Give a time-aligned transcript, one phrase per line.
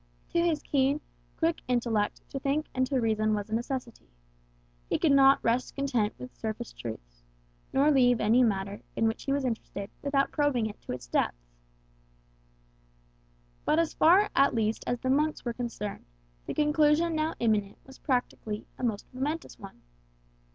[0.29, 0.99] To his keen,
[1.37, 4.07] quick intellect to think and to reason was a necessity;
[4.89, 7.23] he could not rest content with surface truths,
[7.71, 11.53] nor leave any matter in which he was interested without probing it to its depths.
[13.63, 16.05] But as far at least as the monks were concerned,
[16.47, 19.83] the conclusion now imminent was practically a most momentous one.